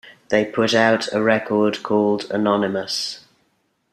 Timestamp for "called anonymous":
1.83-3.19